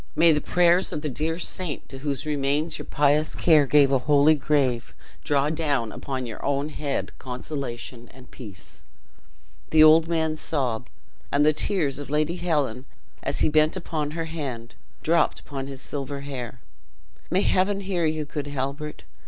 [0.15, 3.99] May the prayers of the dear saint, to whose remains your pious care gave a
[3.99, 8.81] holy grave, draw down upon your own head consolation and peace!"
[9.69, 10.89] The old man sobbed;
[11.31, 12.85] and the tears of Lady Helen,
[13.21, 16.61] as he bent upon her hand, dropped upon his silver hair.
[17.29, 19.03] "May Heaven hear you, good Halbert!